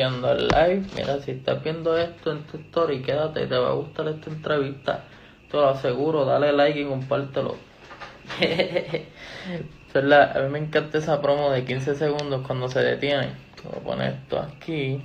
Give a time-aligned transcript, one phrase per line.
[0.00, 0.86] el live.
[0.96, 5.04] Mira, si estás viendo esto en tu story, quédate, te va a gustar esta entrevista.
[5.50, 7.56] Te lo aseguro, dale like y compártelo.
[9.94, 10.36] ¿Verdad?
[10.36, 13.32] A mí me encanta esa promo de 15 segundos cuando se detiene.
[13.64, 15.02] Voy a poner esto aquí.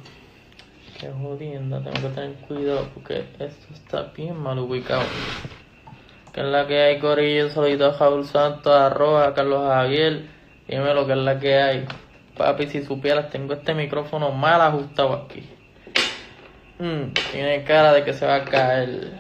[1.00, 5.04] Qué jodienda, tengo que tener cuidado porque esto está bien mal ubicado.
[6.34, 7.50] ¿Qué es la que hay, Corillo?
[7.50, 8.73] Solito a Jaúl Santos,
[9.36, 10.25] Carlos Javier.
[10.68, 11.86] Dime lo que es la que hay.
[12.38, 15.47] Papi, si supieras, tengo este micrófono mal ajustado aquí.
[16.79, 19.14] Mm, tiene cara de que se va a caer.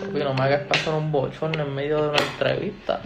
[0.00, 3.00] Papi, no me hagas pasar un bochón en medio de una entrevista.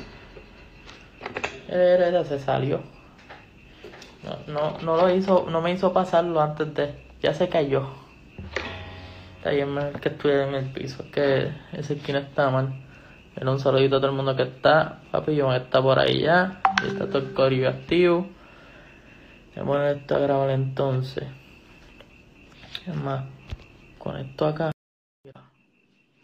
[1.68, 2.80] Era, se salió.
[4.22, 6.94] No, no, no lo hizo, no me hizo pasarlo antes de.
[7.20, 7.88] Ya se cayó.
[9.38, 12.72] Está bien mejor que estuviera en el piso, es que ese esquina está mal.
[13.36, 15.00] Era un saludito a todo el mundo que está.
[15.10, 16.60] Papi, yo está por ahí ya.
[16.86, 18.28] Está todo el corillo activo.
[19.54, 21.24] Voy a poner esto a grabar entonces.
[22.86, 23.24] Es más,
[23.98, 24.70] con esto acá.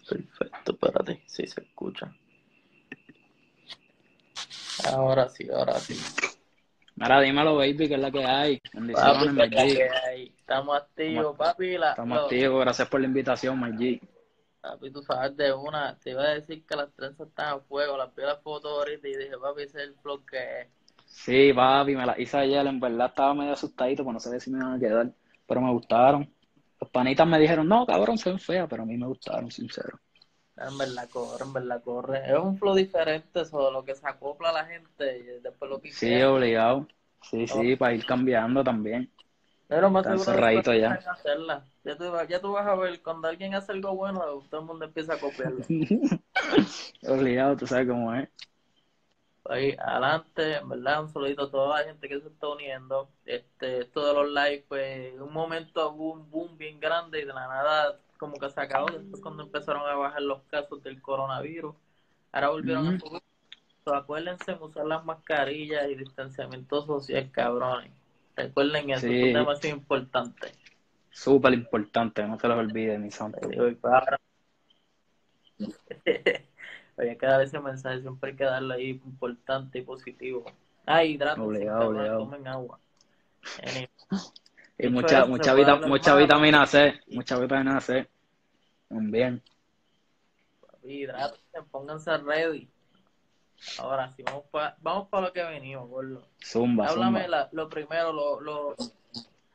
[0.09, 2.13] Perfecto, espérate, si se escucha.
[4.93, 5.99] Ahora sí, ahora sí.
[6.97, 8.61] Mira, dímelo, baby, que es la que hay.
[8.93, 10.35] Papi, que hay.
[10.39, 11.77] Estamos activos, papi.
[11.77, 14.01] La, Estamos activos, gracias por la invitación, G.
[14.65, 15.95] Papi, tú sabes de una.
[15.99, 17.99] Te iba a decir que las trenzas están a fuego.
[17.99, 20.69] Las vi la foto ahorita y dije, papi, ese es el flow que es.
[21.05, 22.67] Sí, papi, me las hice ayer.
[22.67, 25.13] En verdad estaba medio asustadito, pues no sabía si me iban a quedar.
[25.47, 26.33] Pero me gustaron.
[26.81, 30.01] Los panitas me dijeron, no, cabrón, se ven feas, pero a mí me gustaron, sincero.
[30.57, 32.23] En verdad corre, en verdad corre.
[32.27, 35.79] Es un flow diferente, eso, lo que se acopla a la gente y después lo
[35.79, 36.89] que Sí, obligado.
[37.21, 39.11] Sí, sí, para ir cambiando también.
[39.69, 40.93] Pero más Está seguro después ya.
[41.11, 41.65] hacerla.
[41.85, 44.21] Ya tú, ya tú vas a ver, cuando alguien hace algo bueno,
[44.51, 45.65] todo el mundo empieza a copiarlo.
[47.09, 48.29] obligado, tú sabes cómo es.
[49.47, 53.11] Ahí, adelante, en verdad, un saludito a toda la gente que se está uniendo.
[53.27, 57.47] Este, esto de los live, pues, un momento un boom bien grande y de la
[57.47, 61.75] nada como que se acabó después cuando empezaron a bajar los casos del coronavirus.
[62.33, 63.23] Ahora volvieron a subir.
[63.85, 67.93] Acuérdense en usar las mascarillas y distanciamiento social, cabrones.
[68.37, 69.15] Recuerden eso, Sí.
[69.21, 70.53] es un demasiado importante.
[71.11, 73.39] Súper importante, no se los olvide, mi santo.
[76.97, 80.45] Oye, cada vez ese mensaje siempre hay que darle ahí importante y positivo.
[80.87, 82.19] Ah, hidratos, Obligado, obligado.
[82.19, 82.79] tomen agua.
[84.77, 88.09] Y mucha, eso, mucha, vita- mucha vitamina C, mucha vitamina C.
[88.91, 89.41] Bien.
[90.83, 92.69] hidrátense, pónganse ready.
[93.79, 96.23] Ahora sí, vamos para vamos pa lo que venimos, gordo.
[96.43, 97.29] Zumba, Háblame zumba.
[97.29, 98.77] la- lo primero, lo, lo,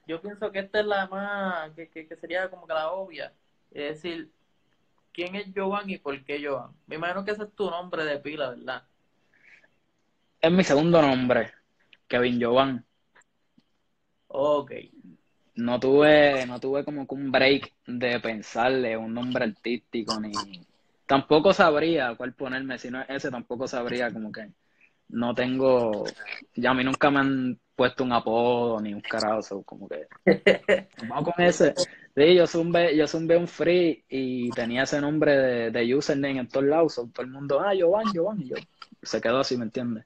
[0.08, 3.34] yo pienso que esta es la más, que, que, que sería como que la obvia.
[3.72, 4.30] Es decir,
[5.14, 6.72] ¿quién es Jovan y por qué Jovan?
[6.88, 8.84] Me imagino que ese es tu nombre de pila, ¿verdad?
[10.42, 11.53] Es mi segundo nombre,
[12.08, 12.86] Kevin Jovan.
[14.28, 14.72] Ok.
[15.56, 20.34] No tuve, no tuve como que un break de pensarle un nombre artístico ni
[21.09, 24.53] tampoco sabría cuál ponerme, si no es ese, tampoco sabría como que
[25.09, 26.18] no tengo,
[26.56, 30.09] ya a mí nunca me han puesto un apodo ni un carajo, so, como que
[30.98, 31.75] vamos con ese.
[32.16, 36.50] Sí, yo zumbé, yo zumbé un free y tenía ese nombre de, de username en
[36.50, 38.44] todos lados, so, todo el mundo, ah, Jovan, Jovan,
[39.03, 40.06] se quedó así, ¿me entiendes?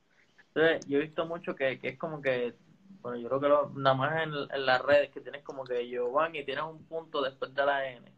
[0.88, 2.56] Yo he visto mucho que, que es como que,
[3.02, 5.90] bueno, yo creo que lo- nada más en, en las redes que tienes como que
[5.96, 8.13] Jovan y tienes un punto después de la N.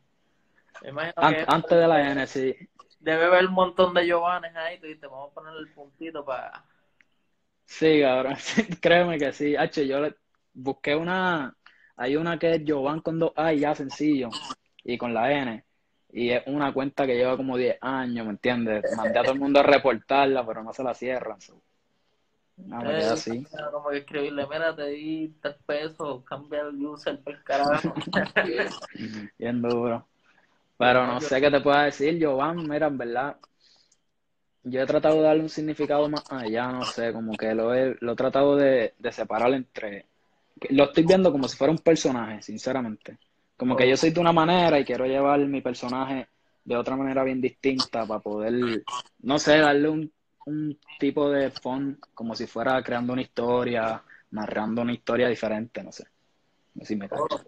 [1.18, 2.56] Antes de la N, sí.
[3.00, 6.64] debe haber un montón de Giovanes ahí, tú dices, vamos a ponerle el puntito para...
[7.66, 8.36] Sí, cabrón,
[8.82, 9.56] créeme que sí.
[9.56, 10.16] H, yo le
[10.54, 11.56] busqué una,
[11.96, 14.30] hay una que es Jovan con dos A y ya sencillo,
[14.84, 15.66] y con la N,
[16.12, 18.86] y es una cuenta que lleva como 10 años, ¿me entiendes?
[18.96, 21.42] Mandé a todo el mundo a reportarla, pero no se la cierran.
[21.42, 21.62] so.
[22.58, 23.46] No, me quedé así.
[23.72, 27.94] Como que escribirle, mira, te di tres pesos, cambia el user por carajo.
[29.38, 30.08] Bien duro.
[30.78, 33.38] Pero no sé qué te pueda decir, Jovan, mira, en verdad,
[34.64, 37.96] yo he tratado de darle un significado más allá, no sé, como que lo he,
[38.02, 40.06] lo he tratado de, de separar entre,
[40.70, 43.18] lo estoy viendo como si fuera un personaje, sinceramente.
[43.58, 46.28] Como que yo soy de una manera y quiero llevar mi personaje
[46.64, 48.84] de otra manera bien distinta para poder,
[49.20, 50.12] no sé, darle un,
[50.46, 55.92] un tipo de fun, como si fuera creando una historia, narrando una historia diferente, no
[55.92, 56.06] sé.
[56.82, 57.42] Si me cacho.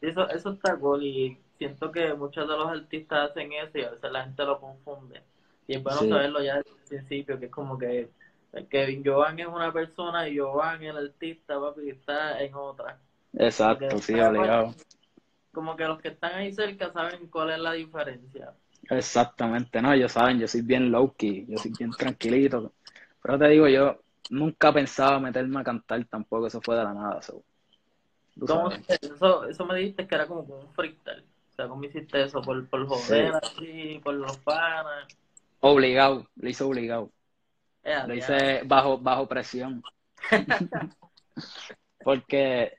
[0.00, 3.90] Eso, eso está cool y siento que muchos de los artistas hacen eso y a
[3.90, 5.22] veces la gente lo confunde.
[5.66, 6.08] Y es bueno Sí.
[6.08, 8.10] saberlo ya desde el principio, que es como que
[8.70, 12.98] Kevin Jovan es una persona y Jovan, el artista, papi, está en otra.
[13.32, 14.74] Exacto, sí, obligado.
[15.52, 18.52] Como que los que están ahí cerca saben cuál es la diferencia.
[18.90, 22.72] Exactamente, no, ellos saben, yo soy bien low-key, yo soy bien tranquilito.
[23.22, 24.00] Pero te digo, yo
[24.30, 27.22] nunca pensaba meterme a cantar tampoco, eso fue de la nada.
[27.22, 27.42] so.
[28.46, 31.24] ¿Cómo eso, eso me dijiste que era como un freestyle.
[31.54, 32.42] O sea, ¿cómo hiciste eso?
[32.42, 34.00] ¿Por, por joder así?
[34.02, 35.06] ¿Por los panas?
[35.60, 37.12] Obligado, lo hice obligado.
[38.08, 39.80] lo hice bajo, bajo presión.
[42.02, 42.78] Porque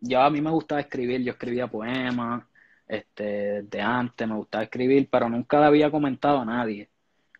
[0.00, 2.42] yo a mí me gustaba escribir, yo escribía poemas,
[2.88, 6.88] este, de antes me gustaba escribir, pero nunca le había comentado a nadie.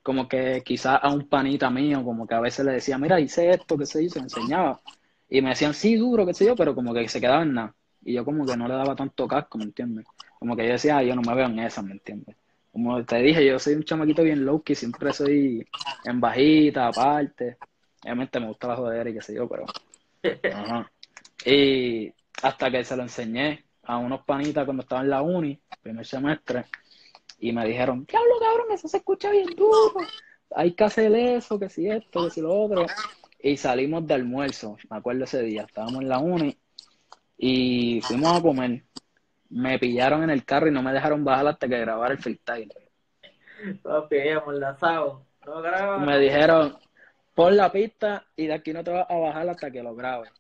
[0.03, 3.49] Como que quizás a un panita mío, como que a veces le decía, mira, hice
[3.49, 4.83] esto, qué sé yo, se enseñaba.
[5.27, 7.75] Y me decían, sí, duro, qué sé yo, pero como que se quedaba en nada.
[8.03, 10.05] Y yo como que no le daba tanto casco, ¿me entiendes?
[10.41, 12.35] Como que yo decía, yo no me veo en esa, ¿me entiendes?
[12.73, 15.67] Como te dije, yo soy un chamaquito bien low que siempre soy
[16.05, 17.59] en bajita, aparte.
[18.03, 19.67] Obviamente me gusta la joder y qué sé yo, pero.
[20.55, 20.91] Ajá.
[21.45, 26.07] Y hasta que se lo enseñé a unos panitas cuando estaba en la uni, primer
[26.07, 26.65] semestre,
[27.39, 29.95] y me dijeron, diablo cabrón, eso se escucha bien duro,
[30.55, 32.87] hay que hacer eso, que si esto, que si lo otro.
[33.43, 36.57] Y salimos de almuerzo, me acuerdo ese día, estábamos en la uni
[37.37, 38.85] y fuimos a comer.
[39.51, 42.73] Me pillaron en el carro y no me dejaron bajar hasta que grabara el freestyle.
[43.83, 45.27] Papi, enlazado.
[45.47, 46.77] No Me dijeron,
[47.35, 50.31] pon la pista y de aquí no te vas a bajar hasta que lo grabes.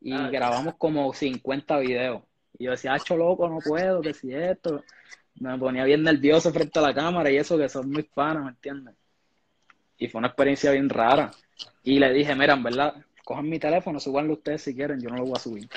[0.00, 2.22] Y ah, grabamos como 50 videos.
[2.58, 4.82] Y yo decía, hacho loco, no puedo, que si esto.
[5.36, 8.50] Me ponía bien nervioso frente a la cámara y eso que son muy panas, ¿me
[8.50, 8.94] entiendes?
[9.98, 11.30] Y fue una experiencia bien rara.
[11.82, 12.94] Y le dije, mira, en verdad,
[13.24, 15.68] cojan mi teléfono, subanlo ustedes si quieren, yo no lo voy a subir.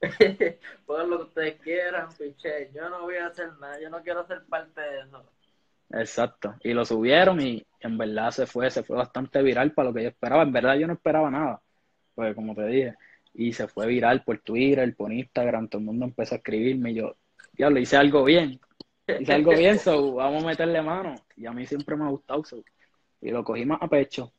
[0.86, 2.70] Pongan lo que ustedes quieran, piché.
[2.74, 5.24] Yo no voy a hacer nada, yo no quiero ser parte de eso.
[5.90, 6.54] Exacto.
[6.62, 10.02] Y lo subieron y en verdad se fue, se fue bastante viral para lo que
[10.02, 10.42] yo esperaba.
[10.42, 11.60] En verdad yo no esperaba nada.
[12.14, 12.94] Pues como te dije.
[13.34, 16.94] Y se fue viral por Twitter, por Instagram, todo el mundo empezó a escribirme y
[16.94, 17.16] yo,
[17.52, 18.58] ya lo hice algo bien.
[19.06, 21.14] Hice algo bien, so vamos a meterle mano.
[21.36, 22.62] Y a mí siempre me ha gustado, so.
[23.20, 24.32] Y lo cogí más a pecho.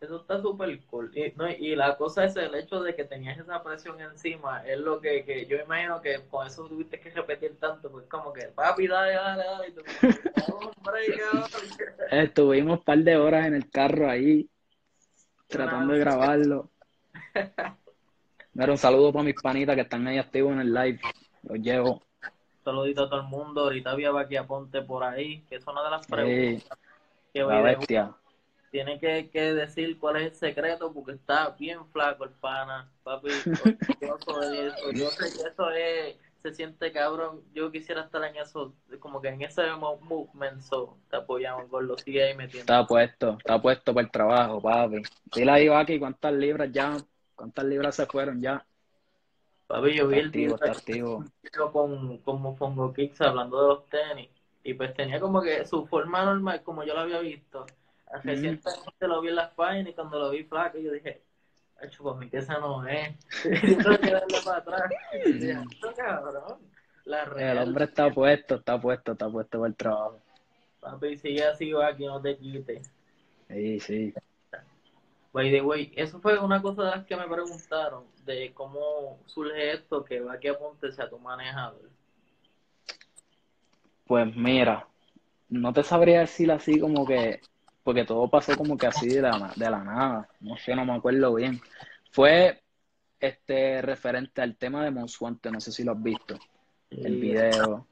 [0.00, 1.10] Eso está súper cool.
[1.12, 4.64] Y, no, y la cosa es el hecho de que tenías esa presión encima.
[4.64, 7.90] Es lo que, que yo imagino que con eso tuviste que repetir tanto.
[7.90, 9.74] Pues como que, papi, dale, dale, dale.
[12.22, 14.48] Estuvimos un par de horas en el carro ahí,
[15.48, 16.70] tratando de grabarlo.
[18.52, 21.00] Mira, un saludo para mis panitas que están ahí activos en el live.
[21.42, 22.02] Los llevo.
[22.64, 23.62] Saludito a todo el mundo.
[23.62, 26.78] Ahorita había aquí a Ponte por ahí, que es una de las preguntas.
[27.32, 28.14] que la bestia
[28.70, 33.28] tiene que, que, decir cuál es el secreto porque está bien flaco el pana, papi.
[34.94, 37.42] Yo sé que eso es, se siente cabrón.
[37.54, 42.00] Yo quisiera estar en eso, como que en ese movement, so, te apoyamos, con los
[42.02, 42.60] sigue ahí metiendo.
[42.60, 45.02] Está puesto, está puesto para el trabajo, papi.
[45.34, 46.96] Dile ahí, aquí cuántas libras ya,
[47.34, 48.64] cuántas libras se fueron ya.
[49.66, 50.56] Papi, yo vi el tío
[51.72, 54.30] con, con Mofongo Kicks hablando de los tenis.
[54.64, 57.64] Y pues tenía como que su forma normal, como yo lo había visto
[58.22, 61.22] Recientemente lo vi en las páginas y cuando lo vi flaco yo dije,
[61.80, 63.16] hecho por mi que esa no es.
[64.44, 64.90] para atrás.
[67.36, 70.20] El hombre está puesto, está puesto, está puesto para el trabajo.
[70.80, 72.82] Papi, sigue así, va, que no te quite.
[73.48, 74.14] Sí, sí.
[75.32, 79.72] By the way, eso fue una cosa de las que me preguntaron, de cómo surge
[79.72, 81.90] esto que va aquí a apuntes a tu manejador.
[84.06, 84.86] Pues mira,
[85.48, 87.40] no te sabría decir así como que
[87.88, 90.92] porque todo pasó como que así de la, de la nada, no sé, no me
[90.92, 91.58] acuerdo bien.
[92.10, 92.60] Fue
[93.18, 96.38] este referente al tema de Monsuante, no sé si lo has visto,
[96.90, 97.86] el video.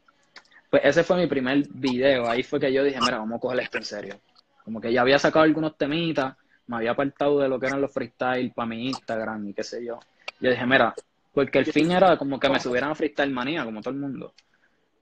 [0.69, 3.61] Pues ese fue mi primer video, ahí fue que yo dije, mira, vamos a coger
[3.61, 4.21] esto en serio.
[4.63, 7.91] Como que ya había sacado algunos temitas, me había apartado de lo que eran los
[7.91, 9.99] freestyle para mi Instagram y qué sé yo.
[10.41, 10.95] Yo dije, mira,
[11.33, 14.35] porque el fin era como que me subieran a freestyle manía, como todo el mundo.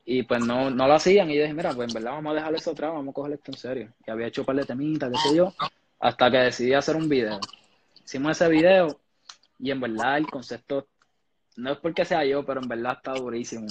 [0.04, 1.30] Y pues no, no lo hacían.
[1.30, 3.52] Y dije, mira, pues en verdad vamos a dejar eso atrás, vamos a coger esto
[3.52, 3.92] en serio.
[4.06, 5.52] Y había hecho un par de temitas, qué sé yo,
[5.98, 7.40] hasta que decidí hacer un video.
[8.04, 9.00] Hicimos ese video
[9.58, 10.88] y en verdad el concepto,
[11.56, 13.66] no es porque sea yo, pero en verdad está durísimo.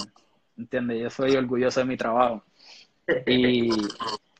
[0.56, 1.00] ¿Entiendes?
[1.00, 2.42] Yo soy orgulloso de mi trabajo.
[3.26, 3.70] Y,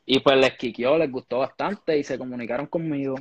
[0.06, 3.16] y pues les quiqueó, les gustó bastante y se comunicaron conmigo.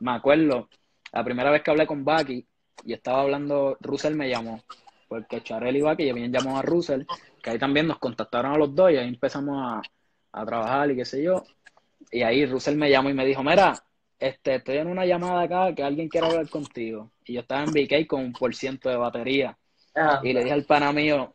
[0.00, 0.68] Me acuerdo,
[1.12, 2.44] la primera vez que hablé con Baki
[2.84, 4.62] y estaba hablando, Russell me llamó,
[5.12, 7.02] porque Charel y Baki ya bien llamó a Russell
[7.42, 9.82] que ahí también nos contactaron a los dos y ahí empezamos
[10.32, 11.44] a, trabajar y qué sé yo.
[12.10, 13.74] Y ahí Russell me llamó y me dijo, mira,
[14.18, 17.10] este, estoy en una llamada acá que alguien quiere hablar contigo.
[17.26, 19.58] Y yo estaba en BK con un por ciento de batería.
[19.94, 20.20] Ah.
[20.22, 21.34] y le dije al pana mío,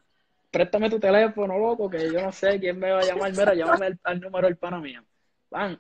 [0.50, 3.32] préstame tu teléfono, loco, que yo no sé quién me va a llamar.
[3.32, 5.04] Mira, llámame al, número del pana mío.
[5.52, 5.80] Van.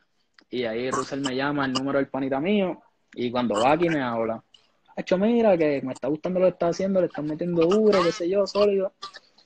[0.51, 2.79] Y ahí Russell me llama el número del panita mío.
[3.15, 4.43] Y cuando va aquí me habla.
[4.97, 8.11] Hecho, mira, que me está gustando lo que está haciendo, le están metiendo duro, qué
[8.11, 8.93] sé yo, sólido.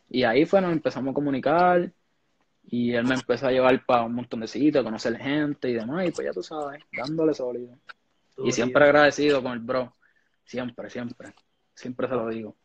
[0.09, 1.91] Y ahí fue, nos empezamos a comunicar
[2.63, 5.73] y él me empezó a llevar para un montón de sitios, a conocer gente y
[5.73, 7.77] demás, y pues ya tú sabes, dándole sólido.
[8.37, 9.93] y siempre agradecido con el bro,
[10.45, 11.33] siempre, siempre,
[11.75, 12.55] siempre se lo digo.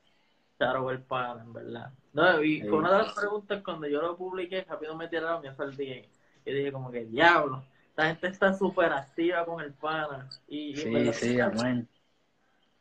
[0.57, 1.93] Charo el pana, en verdad.
[2.13, 5.49] No, y fue una de las preguntas cuando yo lo publiqué, rápido me tiraron y
[5.49, 6.05] eso día.
[6.45, 10.29] Y dije como que, diablo, esta gente está súper activa con el pana.
[10.47, 11.89] Y, sí, sí, amén.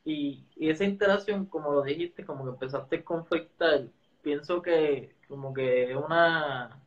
[0.05, 3.88] Y, y esa interacción, como lo dijiste, como que empezaste a conflictar,
[4.21, 6.79] pienso que como que es una...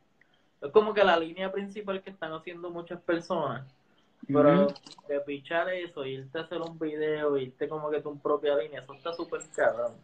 [0.62, 3.66] Es como que la línea principal que están haciendo muchas personas.
[4.26, 4.68] Pero
[5.08, 8.94] de pichar eso, irte a hacer un video, irte como que tu propia línea, eso
[8.94, 9.94] está súper cabrón.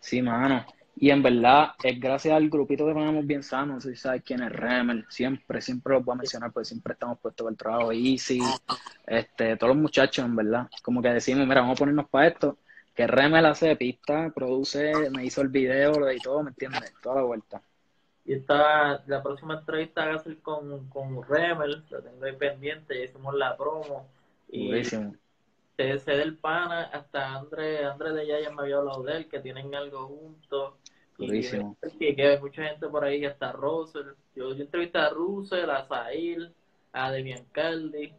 [0.00, 0.64] Sí, mano.
[0.98, 3.74] Y en verdad, es gracias al grupito que ponemos bien sano.
[3.74, 5.04] No sé si sabes quién es Remel.
[5.10, 7.92] Siempre, siempre los voy a mencionar porque siempre estamos puestos para el trabajo.
[7.92, 8.40] Easy,
[9.06, 10.68] este, todos los muchachos, en verdad.
[10.82, 12.56] Como que decimos, mira, vamos a ponernos para esto.
[12.94, 16.94] Que Remel hace pista, produce, me hizo el video, lo todo, ¿me entiendes?
[17.02, 17.60] Toda la vuelta.
[18.24, 22.98] Y esta, la próxima entrevista va a ser con, con Remel, lo tengo ahí pendiente,
[22.98, 24.08] ya hicimos la promo.
[24.48, 25.14] Y Buenísimo
[25.76, 29.74] sé del pana, hasta André, André de Yaya me había hablado de él, que tienen
[29.74, 30.74] algo juntos.
[31.18, 34.08] Y que, hay mucha gente por ahí, hasta Russell.
[34.34, 36.54] Yo, yo entrevisté a Russell, a Zahil,
[36.92, 38.12] a Demian Caldi.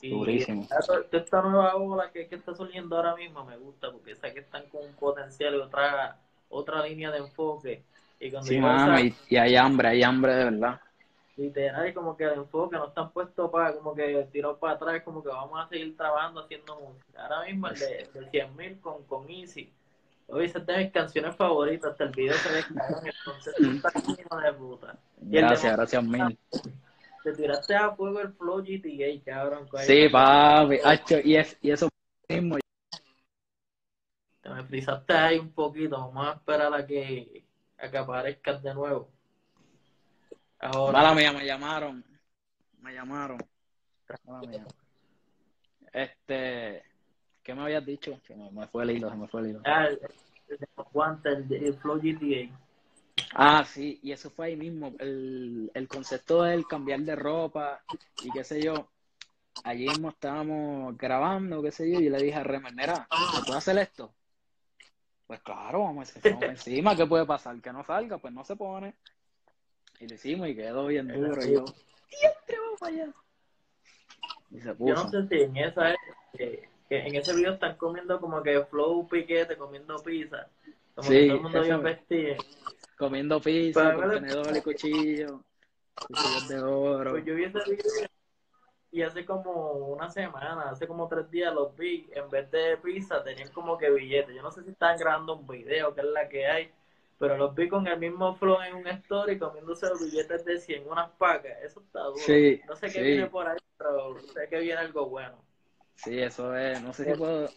[0.00, 0.66] Y Durísimo.
[1.10, 4.68] Esta, nueva ola que, que, está surgiendo ahora mismo me gusta porque sé que están
[4.68, 7.82] con un potencial y otra, otra línea de enfoque.
[8.20, 10.80] Y, cuando sí, y hay hambre, hay hambre de verdad
[11.38, 15.22] literal, como que el enfoque no están puestos para, como que tiró para atrás, como
[15.22, 17.22] que vamos a seguir trabajando haciendo música.
[17.22, 19.72] Ahora mismo el de, 100.000 con, con Easy.
[20.26, 24.40] Hoy es de mis canciones favoritas, hasta el video se ve en el concepto está
[24.40, 24.98] de puta.
[25.16, 26.38] gracias, gracias mil.
[27.24, 29.68] Te tiraste a fuego el flow GTA, cabrón.
[29.78, 30.80] Sí, papi,
[31.24, 31.88] y, es, y eso
[32.28, 32.58] mismo.
[34.42, 37.44] Te me frisaste ahí un poquito, vamos a esperar a que,
[37.78, 39.08] a que aparezcas de nuevo.
[40.60, 41.14] Ahora.
[41.14, 42.04] mía, me llamaron.
[42.80, 43.38] Me llamaron.
[45.92, 46.82] Este.
[47.42, 48.20] ¿Qué me habías dicho?
[48.26, 49.62] Se me, fue el hilo, se me fue el hilo.
[49.64, 49.98] Ah, el,
[50.48, 52.54] el, el, Flow GTA.
[53.34, 54.94] Ah, sí, y eso fue ahí mismo.
[54.98, 57.82] El, el concepto del cambiar de ropa
[58.22, 58.88] y qué sé yo.
[59.64, 63.58] Allí mismo estábamos grabando, qué sé yo, y le dije a Remer, mira, ¿se puede
[63.58, 64.14] hacer esto?
[65.26, 67.60] Pues claro, vamos a hacer encima, ¿qué puede pasar?
[67.60, 68.94] Que no salga, pues no se pone.
[70.00, 71.44] Y le hicimos y quedó bien duro.
[71.44, 71.64] Y yo,
[72.08, 73.12] siempre vamos para allá.
[74.50, 74.94] Y se puso.
[74.94, 75.94] Yo no sé si en esa
[76.32, 80.48] que, en ese video están comiendo como que flow piquete, comiendo pizza.
[80.94, 82.36] Como que todo el mundo bien vestido.
[82.96, 85.44] Comiendo pizza, con tenedor y cuchillo.
[85.94, 87.10] Cuchillos de oro.
[87.10, 88.08] Pues yo vi ese video
[88.90, 93.22] y hace como una semana, hace como tres días los vi, en vez de pizza
[93.22, 94.34] tenían como que billetes.
[94.34, 96.72] Yo no sé si están grabando un video, que es la que hay,
[97.18, 100.88] pero los vi con el mismo flow en un story comiéndose los billetes de 100,
[100.88, 101.52] unas pacas.
[101.62, 102.20] Eso está duro.
[102.68, 105.42] no sé qué viene por ahí, pero sé que viene algo bueno.
[105.96, 106.80] Sí, eso es.
[106.80, 107.48] No sé si puedo.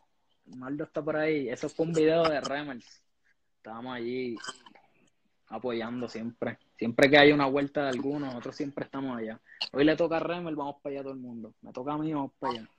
[0.57, 1.47] Maldo está por ahí.
[1.47, 3.03] Eso fue un video de Remels.
[3.57, 4.35] Estábamos allí
[5.49, 6.57] apoyando siempre.
[6.75, 9.39] Siempre que hay una vuelta de alguno, nosotros siempre estamos allá.
[9.73, 11.53] Hoy le toca a Remel, vamos para allá todo el mundo.
[11.61, 12.69] Me toca a mí, vamos para allá.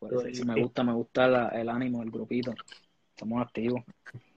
[0.00, 2.52] Por eso, si me gusta, me gusta el ánimo del grupito.
[3.16, 3.82] Estamos activos.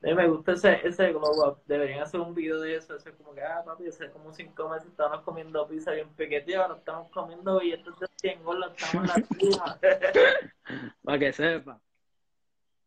[0.01, 1.61] me gusta ese, ese glow up.
[1.65, 2.95] Deberían hacer un video de eso.
[2.95, 6.61] Eso es como que, ah, papi, hace como cinco meses estábamos comiendo pizza bien pequeña,
[6.61, 9.79] ahora estamos comiendo billetes de 100 golas, estamos en la prima.
[11.03, 11.81] Para que sepa.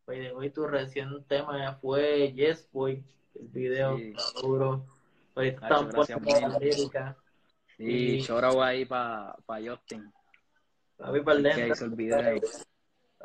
[0.07, 4.15] Oye, hoy tu recién tema fue Yes Boy, el video sí.
[4.41, 4.87] duro.
[5.35, 7.17] Ahorita estamos por la lírica.
[7.77, 10.11] Sí, lloraba ahí para pa Justin.
[10.97, 12.41] Papi, para el Que hizo el video.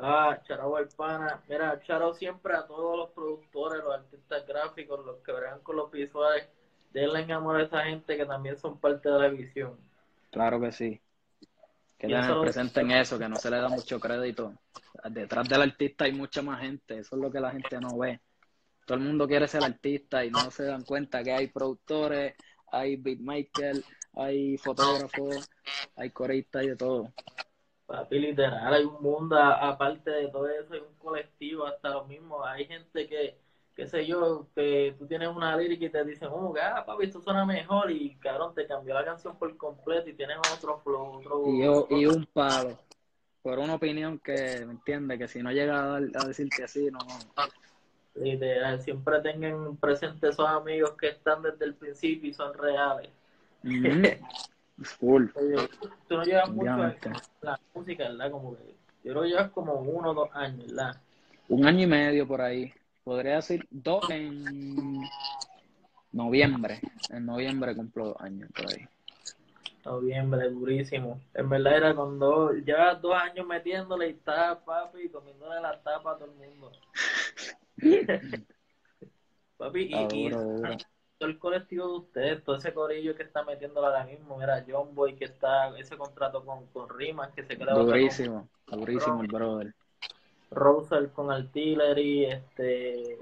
[0.00, 1.42] Ah, Charao al pana.
[1.48, 5.90] Mira, Charao siempre a todos los productores, los artistas gráficos, los que verán con los
[5.90, 6.48] visuales,
[6.92, 9.76] denle amor a esa gente que también son parte de la visión.
[10.30, 11.00] Claro que sí.
[11.96, 14.54] Que tengan presente en eso, que no se le da mucho crédito.
[15.10, 18.20] Detrás del artista hay mucha más gente, eso es lo que la gente no ve.
[18.86, 22.34] Todo el mundo quiere ser artista y no se dan cuenta que hay productores,
[22.70, 25.50] hay beatmakers, hay fotógrafos,
[25.96, 27.12] hay coristas y de todo.
[27.88, 32.44] Papi, literal, hay un mundo aparte de todo eso, hay un colectivo, hasta lo mismo.
[32.44, 33.38] Hay gente que,
[33.74, 37.22] qué sé yo, que tú tienes una lírica y te dicen, oh, ah, papi, esto
[37.22, 41.42] suena mejor, y cabrón, te cambió la canción por completo y tienes otro flow, otro.
[41.46, 42.76] Y, y un palo,
[43.40, 46.98] por una opinión que, ¿me entiende Que si no llega a, decirte así, no.
[48.16, 53.08] Literal, siempre tengan presentes esos amigos que están desde el principio y son reales.
[54.82, 55.26] Full.
[56.08, 56.76] Tú no llevas mucho
[57.40, 58.30] la música, ¿verdad?
[58.30, 61.00] Como que yo creo que llevas como uno o dos años, ¿verdad?
[61.48, 62.72] Un año y medio por ahí.
[63.02, 65.00] Podría decir dos en
[66.12, 66.80] noviembre.
[67.10, 68.86] En noviembre cumplo dos años por ahí.
[69.84, 71.20] Noviembre, durísimo.
[71.34, 76.18] En verdad era cuando llevas dos años metiéndole y estás, papi, comiéndole la tapa a
[76.18, 76.72] todo el mundo.
[79.56, 80.30] Papi, y, y
[81.18, 84.94] todo el colectivo de ustedes, todo ese corillo que está metiendo ahora mismo, mira, John
[84.94, 89.74] Boy que está, ese contrato con, con Rimas que se queda Durísimo, durísimo el brother.
[90.50, 93.18] Russell con Artillery, este,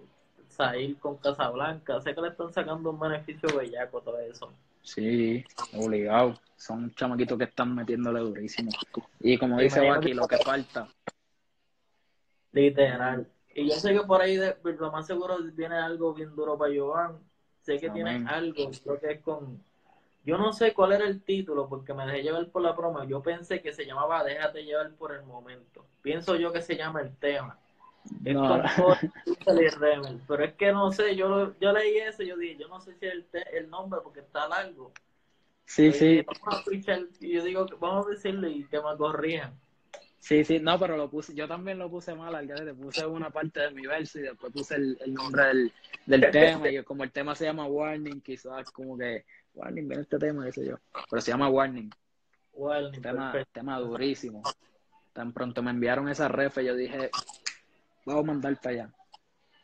[0.50, 4.52] Zahir con Casablanca, sé que le están sacando un beneficio bellaco todo eso.
[4.82, 6.38] Sí, obligado.
[6.54, 8.70] Son chamaquitos que están metiéndole durísimo.
[9.20, 10.88] Y como dice aquí lo que falta.
[12.52, 13.26] Literal.
[13.54, 17.18] Y yo sé que por ahí lo más seguro viene algo bien duro para Jovan.
[17.66, 19.60] Sé que tiene algo, creo que es con...
[20.24, 23.04] Yo no sé cuál era el título porque me dejé llevar por la broma.
[23.06, 25.84] Yo pensé que se llamaba Déjate llevar por el momento.
[26.00, 27.58] Pienso yo que se llama el tema.
[28.24, 28.62] Es no.
[30.28, 32.94] pero es que no sé, yo, yo leí eso y yo dije, yo no sé
[32.94, 34.92] si es el, el nombre porque está largo.
[35.64, 36.24] Sí, sí.
[37.20, 39.58] y yo digo, vamos a decirle y que me corrijan.
[40.20, 43.30] Sí, sí, no, pero lo puse, yo también lo puse mal, al le puse una
[43.30, 45.72] parte de mi verso y después puse el, el nombre del,
[46.06, 50.18] del tema, y como el tema se llama Warning, quizás como que, Warning, ven este
[50.18, 51.90] tema, qué yo, pero se llama Warning.
[52.54, 54.42] Warning, tema, tema durísimo.
[55.12, 57.10] Tan pronto me enviaron esa ref, yo dije,
[58.04, 58.94] vamos a mandar para allá,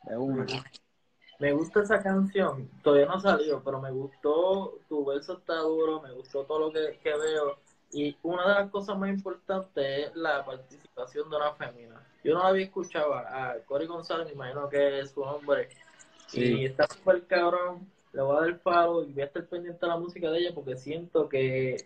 [0.04, 0.46] de una.
[1.40, 6.12] Me gusta esa canción, todavía no salió, pero me gustó, tu verso está duro, me
[6.12, 7.58] gustó todo lo que, que veo
[7.92, 12.02] y una de las cosas más importantes es la participación de una fémina.
[12.24, 15.68] Yo no la había escuchado a Cory González, me imagino que es su nombre.
[16.32, 17.86] Y está súper cabrón.
[18.12, 20.38] Le voy a dar el palo y voy a estar pendiente de la música de
[20.38, 21.76] ella porque siento que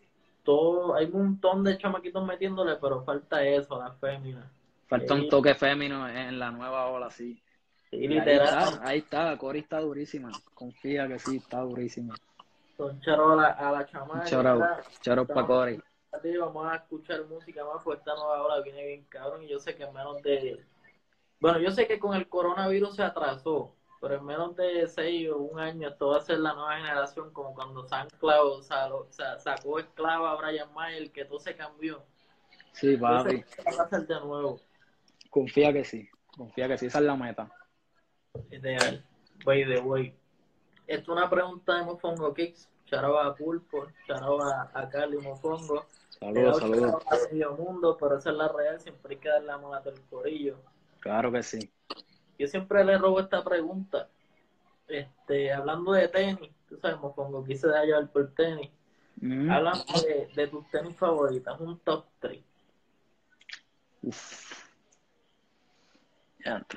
[0.44, 4.50] todo hay un montón de chamaquitos metiéndole, pero falta eso, la fémina.
[4.86, 7.42] Falta un toque fémino en la nueva ola, sí.
[7.90, 8.48] Sí, literal.
[8.48, 10.30] Ahí está, ahí está, Cory está durísima.
[10.54, 12.14] Confía que sí, está durísima.
[12.76, 14.24] Son charo a la, chamaca.
[14.24, 14.60] Charo,
[15.00, 15.76] charo para
[16.40, 19.74] Vamos a escuchar música más, pues esta nueva hora viene bien cabrón y yo sé
[19.74, 20.64] que en menos de...
[21.40, 25.38] Bueno, yo sé que con el coronavirus se atrasó, pero en menos de seis o
[25.38, 30.32] un año esto va a ser la nueva generación, como cuando San Clau sacó esclava
[30.32, 32.02] a Brian Mayer, que todo se cambió.
[32.72, 33.44] Sí, papi.
[33.78, 34.60] Va a ser de nuevo.
[35.30, 37.50] Confía que sí, confía que sí, esa es la meta.
[38.50, 39.04] Ideal.
[39.44, 40.16] By the way.
[40.86, 42.68] Esto es una pregunta de Mofongo Kicks.
[42.86, 45.86] Charaba a Pulpo, charaba a Cali Mofongo.
[46.18, 47.04] Saludos, saludos.
[47.30, 50.56] medio mundo, pero esa es la real, siempre hay que darle la mano del corillo.
[51.00, 51.70] Claro que sí.
[52.38, 54.08] Yo siempre le robo esta pregunta.
[54.88, 58.70] Este, hablando de tenis, tú sabes, Mofongo, quise llevar por tenis.
[59.20, 59.50] Mm.
[59.50, 59.84] Hablando
[60.34, 62.42] de, tus tenis favoritas, un top 3.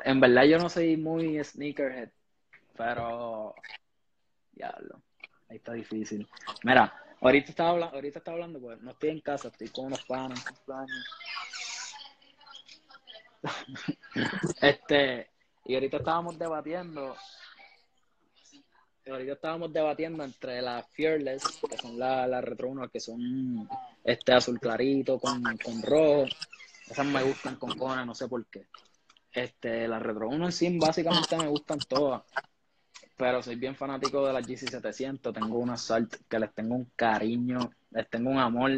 [0.03, 2.09] En verdad yo no soy muy sneakerhead,
[2.75, 3.53] pero
[4.53, 5.01] diablo,
[5.47, 6.27] ahí está difícil.
[6.63, 10.05] Mira, Ahorita estaba hablando, ahorita estaba hablando, pues no estoy en casa, estoy con unos
[10.05, 10.39] panos,
[14.61, 15.29] este,
[15.65, 17.15] y ahorita estábamos debatiendo,
[19.05, 23.67] ahorita estábamos debatiendo entre las Fearless, que son las la Retro 1, que son
[24.03, 26.25] este azul clarito con, con rojo.
[26.89, 28.67] Esas me gustan con cones, no sé por qué.
[29.31, 32.23] Este, las Retro 1 en sí básicamente me gustan todas
[33.19, 35.33] pero soy bien fanático de las GC700.
[35.33, 38.71] Tengo una Salt que les tengo un cariño, les tengo un amor.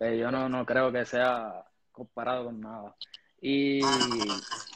[0.00, 1.62] Eh, yo no, no creo que sea
[1.92, 2.96] comparado con nada.
[3.38, 3.82] Y,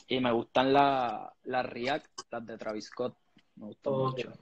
[0.07, 3.17] y me gustan las la React, las de Travis Scott.
[3.57, 4.33] Me gustan mucho.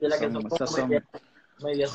[0.00, 0.88] De la que son,
[1.62, 1.88] media,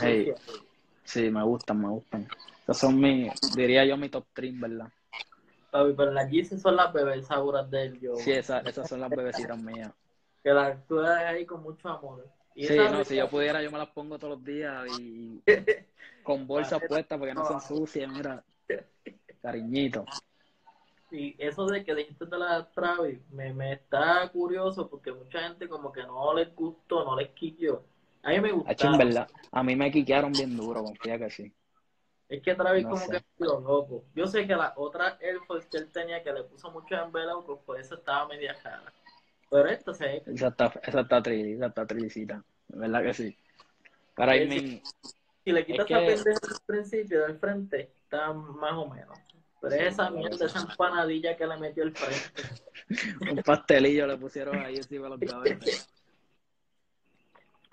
[1.03, 2.27] Sí, me gustan, me gustan.
[2.61, 4.89] Esas son mi, diría yo, mi top 3, ¿verdad?
[5.71, 8.15] pero las GC son las bebés seguras de él, yo.
[8.15, 9.91] Sí, esas, esas son las bebecitas mías
[10.43, 12.27] que las actúas ahí con mucho amor.
[12.55, 15.41] sí, no, si yo pudiera, yo me las pongo todos los días y
[16.23, 18.43] con bolsas puestas porque no son sucias, mira,
[19.41, 20.05] cariñito.
[21.11, 25.67] Y eso de que dijiste de la Travis, me, me está curioso porque mucha gente
[25.67, 27.83] como que no les gustó, no les quiqueó.
[28.21, 28.97] A mí me gustó.
[28.97, 31.53] verdad, a mí me quiquearon bien duro, confía que sí.
[32.27, 34.03] Es que Travis como que lo loco.
[34.13, 37.53] Yo sé que la otra Air Force que él tenía que le puso mucho envelope,
[37.65, 38.93] pues eso estaba media cara.
[39.49, 42.43] Pero esto se Esa está, esa está esa.
[42.67, 43.37] ¿Verdad que sí?
[44.15, 44.83] Para si,
[45.43, 49.17] si le quitas esa pendeja al principio, del frente, está más o menos.
[49.61, 52.43] Pero es esa mierda, esa empanadilla que le metió el frente.
[53.31, 55.89] Un pastelillo le pusieron ahí encima de los cabezas.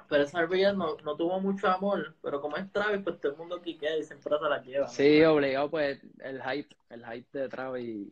[0.08, 3.38] Pero esa arbilla no, no tuvo mucho amor, pero como es Travis, pues todo el
[3.38, 4.88] mundo quiquea y siempre se la lleva.
[4.88, 8.08] Sí, obligado, pues el hype, el hype de Travis,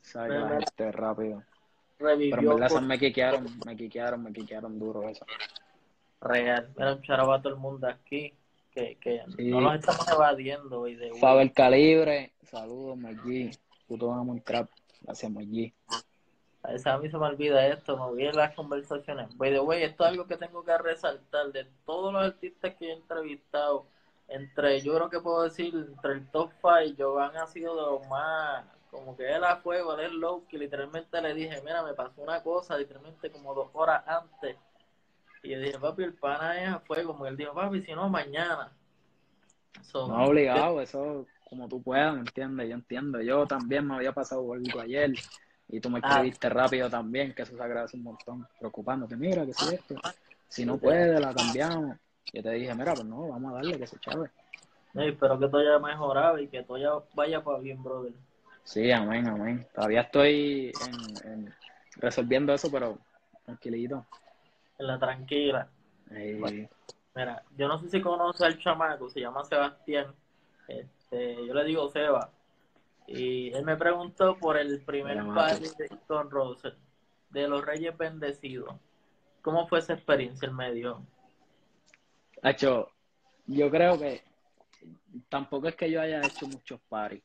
[0.00, 0.92] sabe la gente
[1.98, 2.36] rápido.
[2.36, 5.24] Pero en verdad me quiquearon, me quiquearon, me quiquearon duro eso.
[6.20, 8.32] Real, mira, un a todo el mundo aquí,
[8.72, 10.86] que, que no nos estamos evadiendo.
[10.86, 13.50] Y de Faber Calibre, saludos, Maggi,
[13.88, 14.70] puto amo el crap,
[15.02, 15.74] gracias Maggi.
[16.62, 19.36] A veces a mí se me olvida esto, me olvidé las conversaciones.
[19.36, 21.50] By the way, esto es algo que tengo que resaltar.
[21.50, 23.86] De todos los artistas que he entrevistado,
[24.28, 28.08] entre, yo creo que puedo decir, entre el top 5, Jovan ha sido de los
[28.08, 31.94] más, como que él a fuego, él es low, que literalmente le dije, mira, me
[31.94, 34.54] pasó una cosa, literalmente como dos horas antes.
[35.42, 38.10] Y yo dije, papi, el pana es a fuego, como él dijo, papi, si no,
[38.10, 38.70] mañana.
[39.94, 42.68] no obligado, eso como tú puedas, ¿me entiendes?
[42.68, 45.12] Yo entiendo, yo también me había pasado algo ayer
[45.68, 46.08] y tú me ah.
[46.08, 49.94] escribiste rápido también, que eso se agradece un montón, preocupándote, mira, que si esto,
[50.48, 51.96] si no puede, la cambiamos.
[52.30, 54.30] Yo te dije, mira, pues no, vamos a darle que se chave.
[54.94, 58.12] espero que todo haya mejorado y que todo ya vaya para bien, brother.
[58.64, 59.66] Sí, amén, amén.
[59.74, 60.72] Todavía estoy
[61.24, 61.52] en,
[61.96, 62.98] resolviendo eso, pero
[63.44, 64.06] tranquilito.
[64.78, 65.68] En la tranquila.
[66.10, 70.14] mira, yo no sé si conoce al chamaco, se llama Sebastián.
[70.68, 72.30] Este, yo le digo Seba.
[73.06, 76.74] Y él me preguntó por el primer party de Stone Roses,
[77.30, 78.74] de los Reyes Bendecidos.
[79.42, 81.04] ¿Cómo fue esa experiencia el medio?
[82.42, 82.90] Hecho,
[83.46, 84.22] yo creo que
[85.28, 87.22] tampoco es que yo haya hecho muchos paris.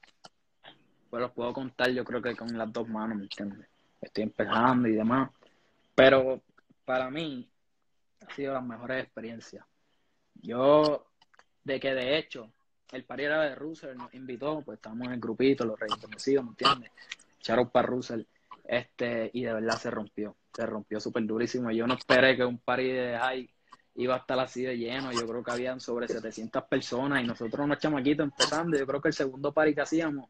[1.20, 3.68] Los puedo contar, yo creo que con las dos manos, ¿me entiendes?
[4.02, 5.30] Estoy empezando y demás.
[5.96, 6.42] Pero
[6.86, 7.50] para mí
[8.26, 9.66] ha sido las mejores experiencias.
[10.36, 11.08] Yo,
[11.64, 12.52] de que de hecho,
[12.92, 16.46] el pari era de Russell, nos invitó, pues estábamos en el grupito, los reyes conocidos,
[16.46, 16.92] ¿me entiendes?
[17.40, 18.22] Echaron para Russell,
[18.64, 21.72] este, y de verdad se rompió, se rompió súper durísimo.
[21.72, 23.50] Yo no esperé que un pari de high
[23.96, 25.12] iba a estar así de lleno.
[25.12, 28.78] Yo creo que habían sobre 700 personas y nosotros unos chamaquitos empezando.
[28.78, 30.28] Yo creo que el segundo party que hacíamos,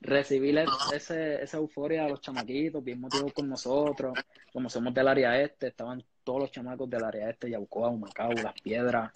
[0.00, 4.18] recibir ese, esa euforia a los chamaquitos, bien motivados con nosotros.
[4.52, 8.60] Como somos del área este, estaban todos los chamacos del área este, Yaucoa, Humacao, Las
[8.60, 9.12] Piedras,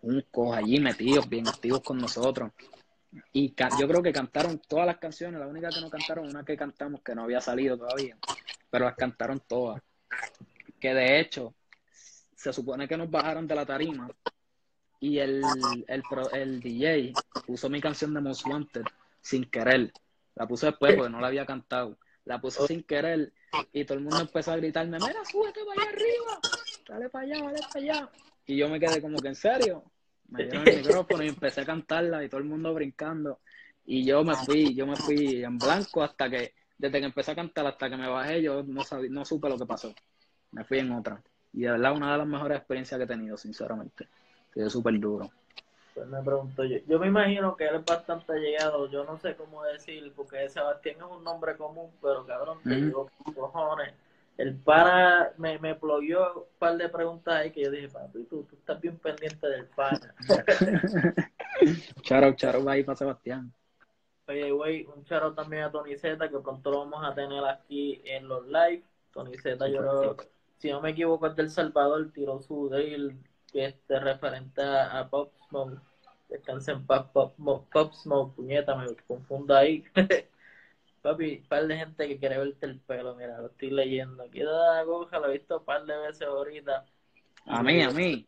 [0.00, 2.52] Juncos, allí metidos, bien activos con nosotros.
[3.32, 6.56] Y yo creo que cantaron todas las canciones, la única que no cantaron, una que
[6.56, 8.16] cantamos que no había salido todavía,
[8.70, 9.82] pero las cantaron todas.
[10.78, 11.54] Que de hecho,
[12.36, 14.10] se supone que nos bajaron de la tarima
[15.00, 15.42] y el,
[15.86, 17.12] el, el DJ
[17.46, 18.84] puso mi canción de Most Wanted
[19.20, 19.92] sin querer.
[20.38, 21.98] La puso después porque no la había cantado.
[22.24, 23.32] La puso sin querer
[23.72, 26.40] y todo el mundo empezó a gritarme, mira, súbete para allá arriba,
[26.88, 28.10] dale para allá, dale para allá.
[28.46, 29.82] Y yo me quedé como que en serio.
[30.28, 33.40] Me dieron el micrófono y empecé a cantarla y todo el mundo brincando.
[33.84, 37.34] Y yo me fui, yo me fui en blanco hasta que, desde que empecé a
[37.34, 39.92] cantar hasta que me bajé, yo no, sabía, no supe lo que pasó.
[40.52, 41.20] Me fui en otra.
[41.52, 44.06] Y de verdad, una de las mejores experiencias que he tenido, sinceramente.
[44.52, 45.30] Sido súper duro.
[45.98, 46.78] Pues me pregunto yo.
[46.86, 48.88] Yo me imagino que él es bastante llegado.
[48.88, 53.10] Yo no sé cómo decir, porque Sebastián es un nombre común, pero cabrón, te digo,
[53.34, 53.94] cojones.
[54.36, 58.44] El para me, me plogió un par de preguntas ahí que yo dije, papi, tú,
[58.44, 60.14] tú estás bien pendiente del pana.
[62.02, 63.52] charo, charo, va ahí para Sebastián.
[64.28, 68.00] Oye, güey, un charo también a Tony Z, que pronto lo vamos a tener aquí
[68.04, 68.84] en los live.
[69.12, 70.16] Tony Z, yo creo
[70.58, 72.70] si no me equivoco, es del Salvador, tiró su
[73.52, 75.80] que este referente a, Pop Smoke.
[76.28, 79.84] Descansa en Pop, Pop, Smoke, puñeta, me confundo ahí.
[81.02, 84.22] Papi, un par de gente que quiere verte el pelo, mira, lo estoy leyendo.
[84.24, 86.84] Aquí da aguja, lo he visto un par de veces ahorita.
[87.46, 88.26] A mí, a mí.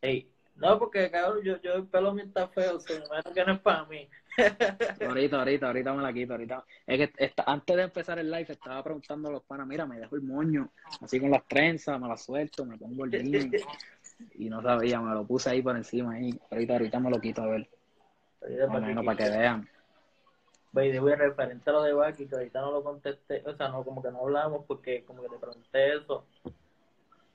[0.00, 3.52] Ey, no, porque cabrón, yo, yo el pelo mío está feo, se me que no
[3.52, 4.08] es para mí.
[5.06, 6.64] ahorita, ahorita, ahorita me la quito, ahorita.
[6.86, 10.16] Es que antes de empezar el live estaba preguntando a los panas, mira, me dejo
[10.16, 13.52] el moño, así con las trenzas, me la suelto, me pongo el jean.
[14.34, 16.38] y no sabía, me lo puse ahí por encima ahí.
[16.50, 17.68] Ahorita, ahorita me lo quito a ver.
[18.68, 19.68] Más para que vean.
[20.72, 23.68] Voy voy a referente a lo de Baki, que ahorita no lo contesté, o sea,
[23.68, 26.24] no, como que no hablamos porque como que te pregunté eso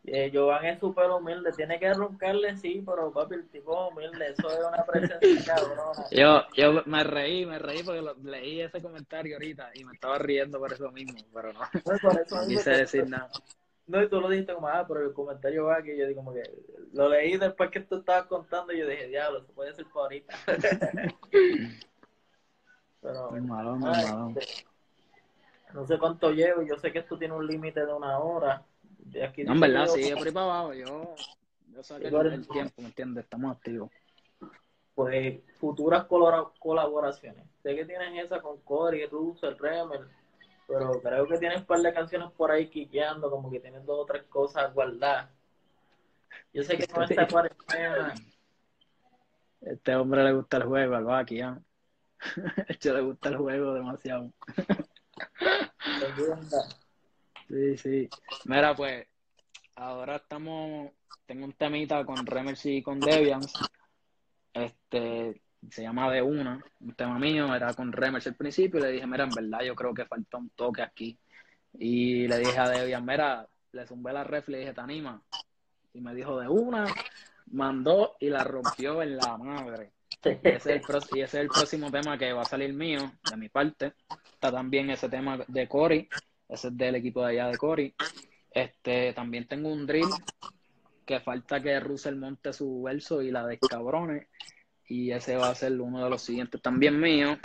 [0.05, 4.49] eh, Jovan es súper humilde, tiene que roncarle, sí, pero papi, el tipo humilde, eso
[4.49, 6.05] es una presencia cabrona.
[6.11, 10.59] Yo, yo me reí, me reí porque leí ese comentario ahorita y me estaba riendo
[10.59, 11.61] por eso mismo, pero no,
[12.31, 13.29] no, quise decir nada.
[13.85, 16.33] No, y tú lo dijiste como, ah, pero el comentario va que yo digo como
[16.33, 16.43] que
[16.93, 20.03] lo leí después que tú estabas contando y yo dije, diablo, eso puede ser por
[20.03, 20.33] ahorita.
[23.01, 24.33] pero, muy malo, muy malo.
[24.37, 24.65] Este,
[25.73, 28.65] no sé cuánto llevo, yo sé que esto tiene un límite de una hora
[29.45, 30.73] no, en verdad, sí, por ahí para abajo.
[30.73, 31.15] Yo,
[31.67, 33.23] yo saqué el, tiempo, ¿me entiendes?
[33.23, 33.91] Estamos activos.
[34.95, 37.45] Pues futuras colaboraciones.
[37.63, 40.07] Sé que tienen esa con Cory, Russell, Remel,
[40.67, 43.99] pero creo que tienes un par de canciones por ahí quiqueando, como que tienen dos
[43.99, 45.29] o tres cosas guardadas.
[46.53, 48.13] Yo sé que con esta cuarentena.
[49.61, 51.55] Este hombre le gusta el juego, algo aquí, ¿eh?
[52.67, 54.31] Este le gusta el juego demasiado.
[57.47, 58.09] Sí, sí.
[58.45, 59.05] Mira, pues,
[59.75, 60.91] ahora estamos,
[61.25, 63.53] tengo un temita con Remercy y con Devians.
[64.53, 68.91] Este, se llama De Una, un tema mío, era con Remercy al principio, y le
[68.91, 71.17] dije, mira, en verdad yo creo que falta un toque aquí.
[71.79, 75.21] Y le dije a Debian, mira, le zumbé la ref, le dije, ¿te anima?
[75.93, 76.85] Y me dijo de una,
[77.51, 79.91] mandó y la rompió en la madre.
[80.23, 80.81] Y ese, es el,
[81.13, 83.93] y ese es el próximo tema que va a salir mío, de mi parte.
[84.33, 86.07] Está también ese tema de Cory,
[86.47, 87.93] ese es del equipo de allá de Cory.
[88.51, 90.09] Este, también tengo un drill
[91.05, 94.27] que falta que Russell monte su verso y la descabrone.
[94.87, 97.37] Y ese va a ser uno de los siguientes también mío.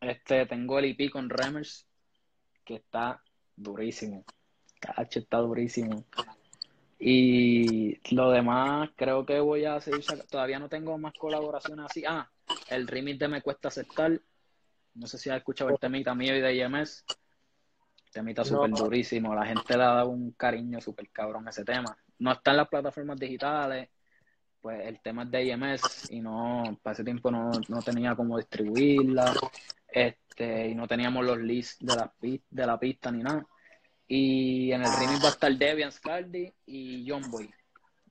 [0.00, 1.86] Este, tengo el IP con Remers,
[2.64, 3.22] que está
[3.56, 4.24] durísimo.
[4.80, 6.04] Cacho, está durísimo.
[6.98, 12.04] Y lo demás, creo que voy a seguir Todavía no tengo más colaboraciones así.
[12.06, 12.30] Ah,
[12.68, 14.20] el remix de Me Cuesta Aceptar.
[14.94, 17.04] No sé si has escuchado el temita mío y de IMS.
[18.12, 19.34] Temita súper durísimo.
[19.34, 21.96] La gente le ha dado un cariño súper cabrón a ese tema.
[22.18, 23.88] No está en las plataformas digitales.
[24.64, 28.38] Pues el tema es de IMS y no, para ese tiempo no, no tenía cómo
[28.38, 29.34] distribuirla.
[29.86, 33.46] Este, y no teníamos los lists de la, de la pista ni nada.
[34.08, 37.50] Y en el remix va a estar Debian Scardi y John Boy.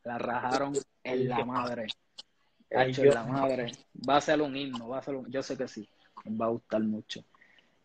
[0.03, 1.87] La rajaron en la madre.
[2.69, 3.71] Hecho en la madre.
[4.07, 5.31] Va a ser un himno, va a ser un...
[5.31, 5.89] yo sé que sí.
[6.39, 7.25] va a gustar mucho.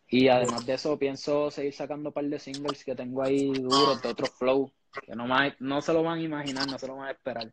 [0.09, 3.99] Y además de eso, pienso seguir sacando un par de singles que tengo ahí duros
[3.99, 4.71] de otro flow,
[5.07, 7.51] que no, más, no se lo van a imaginar, no se lo van a esperar.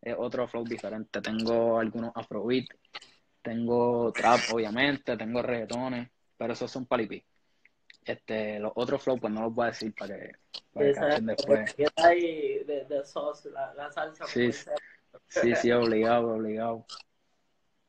[0.00, 1.20] Es otro flow diferente.
[1.20, 2.66] Tengo algunos afrobeat,
[3.42, 7.24] tengo trap, obviamente, tengo reggaetones, pero esos son palipí.
[8.04, 10.32] Este, los otros flow, pues no los voy a decir para que,
[10.72, 11.74] para después.
[11.96, 14.26] ahí de, de sauce, la, la salsa.
[14.26, 14.52] Sí,
[15.26, 16.86] sí, sí, obligado, obligado.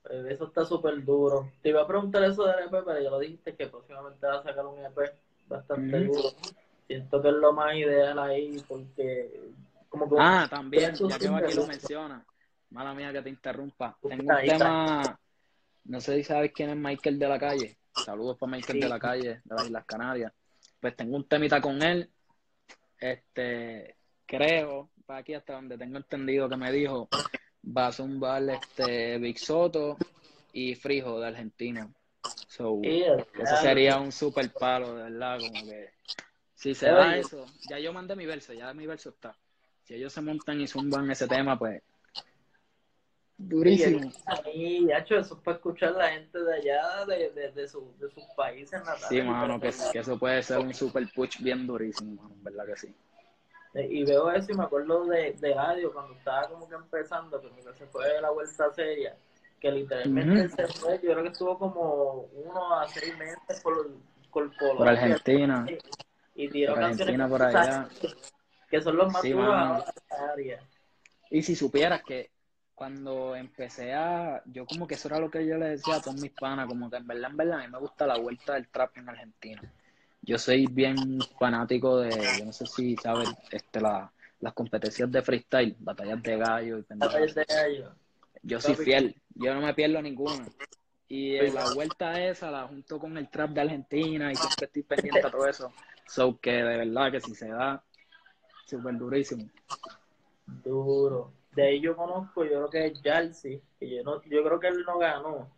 [0.01, 1.51] Pues eso está súper duro.
[1.61, 4.43] Te iba a preguntar eso del EP, pero ya lo dijiste que próximamente va a
[4.43, 4.97] sacar un EP
[5.47, 6.29] bastante duro.
[6.87, 9.51] Siento que es lo más ideal ahí porque...
[9.99, 12.25] Como que ah, también, ya que aquí lo menciona.
[12.69, 13.97] Mala mía que te interrumpa.
[14.01, 15.19] Tengo un tema...
[15.85, 17.77] No sé si sabes quién es Michael de la calle.
[17.93, 20.33] Saludos para Michael de la calle, de las Islas Canarias.
[20.79, 22.09] Pues tengo un temita con él.
[22.99, 27.07] Este, creo, para aquí hasta donde tengo entendido que me dijo,
[27.65, 29.97] va a zumbar este Big Soto
[30.51, 31.89] y Frijo de Argentina.
[32.47, 35.91] So, eso sería un super palo, de verdad, como que
[36.53, 39.37] si se da eso, ya yo mandé mi verso, ya mi verso está.
[39.87, 41.81] Si ellos se montan y zumban ese tema, pues
[43.37, 44.11] Durísimo.
[44.53, 48.09] Y, hecho, eso es para escuchar la gente de allá, de, de, de, su, de
[48.09, 49.07] sus países natales.
[49.07, 52.75] Sí, mano, que, que, eso puede ser un super push bien durísimo, mano, verdad que
[52.75, 52.95] sí.
[53.75, 57.39] Eh, y veo eso y me acuerdo de, de Radio cuando estaba como que empezando,
[57.39, 59.15] que se fue de la vuelta seria,
[59.61, 63.87] que literalmente se fue, yo creo que estuvo como uno a seis meses por,
[64.31, 65.65] por, por Argentina.
[66.33, 67.87] Y, tiró por Argentina por allá.
[68.69, 70.59] Que son los más duros de la área.
[71.29, 72.31] Y si supieras que
[72.75, 76.21] cuando empecé a, yo como que eso era lo que yo le decía a todos
[76.21, 78.67] mis panas, como que en verdad, en verdad, a mí me gusta la vuelta del
[78.67, 79.73] trap en Argentina.
[80.21, 85.21] Yo soy bien fanático de, yo no sé si sabes, este, la, las competencias de
[85.21, 87.95] freestyle, batallas de gallo y Batallas de gallo.
[88.43, 90.47] Yo soy fiel, yo no me pierdo ninguna.
[91.07, 95.25] Y la vuelta esa la junto con el trap de Argentina y siempre estoy pendiente
[95.25, 95.73] a todo eso.
[96.05, 97.83] So que de verdad que si se da,
[98.67, 99.49] súper durísimo.
[100.45, 104.59] Duro de ahí yo conozco, yo creo que es Jalsi, que yo, no, yo creo
[104.59, 105.49] que él no ganó,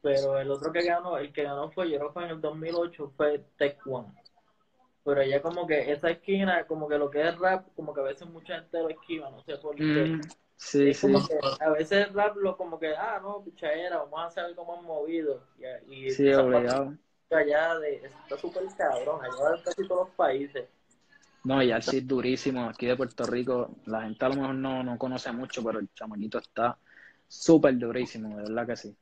[0.00, 2.40] pero el otro que ganó, el que ganó fue, yo creo que fue en el
[2.40, 4.08] 2008, fue Tech One.
[5.04, 8.04] Pero ella como que esa esquina, como que lo que es rap, como que a
[8.04, 9.82] veces mucha gente lo esquiva, no sé por qué.
[9.82, 10.20] Mm,
[10.56, 11.12] sí, sí.
[11.60, 14.82] a veces el rap lo como que, ah, no, pichadera, vamos a hacer algo más
[14.82, 15.42] movido.
[15.86, 16.94] Y, sí, obligado.
[17.30, 20.66] Allá de, está súper cabrón, allá de casi todos los países.
[21.46, 22.68] No, y es durísimo.
[22.68, 25.88] Aquí de Puerto Rico, la gente a lo mejor no, no conoce mucho, pero el
[25.94, 26.76] chamaquito está
[27.28, 28.96] súper durísimo, de verdad que sí.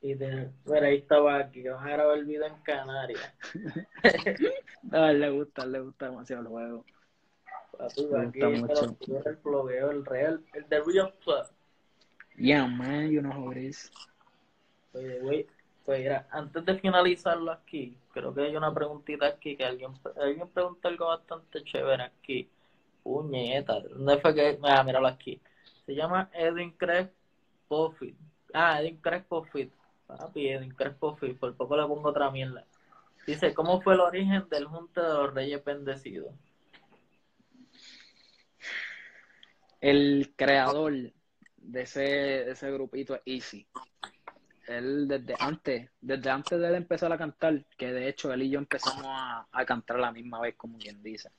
[0.00, 3.34] Y de, bueno, ahí estaba aquí, que van a grabar el video en Canarias.
[4.92, 6.84] a él le gusta, le gusta demasiado el juego.
[8.08, 8.96] le gusta mucho.
[9.28, 11.46] El flogueo, el real, el de Real Club.
[12.36, 13.90] Yeah, man, you know how it is.
[14.92, 15.46] Oye, güey,
[15.84, 20.48] pues mira, antes de finalizarlo aquí, creo que hay una preguntita aquí que alguien, alguien
[20.48, 22.48] pregunta algo bastante chévere aquí.
[23.02, 24.58] Puñeta, ¿dónde fue que.?
[24.62, 25.40] Ah, míralo aquí.
[25.84, 27.10] Se llama Edwin Craig
[27.68, 28.16] Pofit.
[28.54, 29.70] Ah, Edwin Craig Pofit.
[30.06, 31.38] Papi, Edwin Craig Pofit.
[31.38, 32.64] Por poco le pongo otra mierda.
[33.26, 36.34] Dice: ¿Cómo fue el origen del Junte de los Reyes Bendecidos?
[39.82, 40.94] El creador
[41.58, 43.68] de ese, de ese grupito es Easy
[44.66, 48.50] él desde antes, desde antes de él empezar a cantar, que de hecho él y
[48.50, 51.30] yo empezamos a, cantar a la misma vez, como quien dice.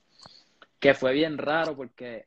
[0.78, 2.26] Que fue bien raro porque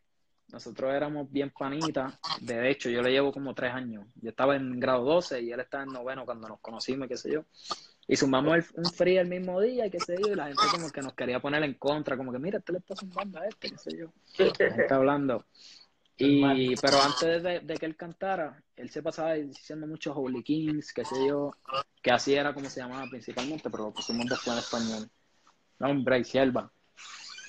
[0.52, 2.20] nosotros éramos bien panitas.
[2.42, 4.08] De hecho, yo le llevo como tres años.
[4.16, 7.32] Yo estaba en grado 12 y él estaba en noveno cuando nos conocimos, qué sé
[7.32, 7.46] yo.
[8.08, 10.90] Y sumamos un free el mismo día y qué sé yo, y la gente como
[10.90, 13.70] que nos quería poner en contra, como que mira, este le está zumbando a este,
[13.70, 14.12] qué sé yo.
[14.40, 15.46] La gente hablando.
[16.22, 20.92] Y, pero antes de, de, que él cantara, él se pasaba diciendo muchos Holy Kings,
[20.92, 21.56] qué sé yo,
[22.02, 25.10] que así era como se llamaba principalmente, pero lo pusimos después en español.
[25.80, 26.70] No, hombre, y sierva.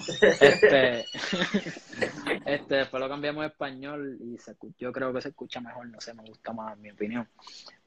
[0.09, 1.01] Este,
[2.47, 6.01] este, después lo cambiamos a español y se, yo creo que se escucha mejor, no
[6.01, 7.29] sé, me gusta más, en mi opinión.